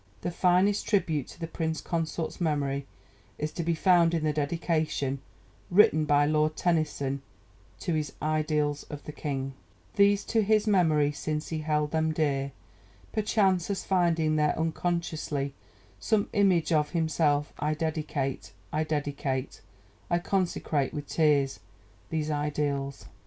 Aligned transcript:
The 0.21 0.31
finest 0.31 0.87
tribute 0.89 1.27
to 1.27 1.39
the 1.39 1.45
Prince 1.45 1.79
Consort's 1.79 2.41
memory 2.41 2.87
is 3.37 3.51
to 3.51 3.61
be 3.61 3.75
found 3.75 4.15
in 4.15 4.23
the 4.23 4.33
Dedication 4.33 5.19
written 5.69 6.05
by 6.05 6.25
Lord 6.25 6.55
Tennyson 6.55 7.21
to 7.81 7.93
his 7.93 8.11
Idylls 8.19 8.81
of 8.89 9.03
the 9.03 9.11
King: 9.11 9.53
These 9.97 10.23
to 10.25 10.41
His 10.41 10.65
Memory 10.65 11.11
since 11.11 11.49
he 11.49 11.59
held 11.59 11.91
them 11.91 12.13
dear, 12.13 12.51
Perchance 13.13 13.69
as 13.69 13.85
finding 13.85 14.37
there 14.37 14.57
unconsciously 14.57 15.53
Some 15.99 16.31
image 16.33 16.71
of 16.71 16.89
himself 16.93 17.53
I 17.59 17.75
dedicate, 17.75 18.53
I 18.73 18.83
dedicate, 18.83 19.61
I 20.09 20.17
consecrate 20.17 20.95
with 20.95 21.05
tears 21.05 21.59
These 22.09 22.31
Idylls. 22.31 23.05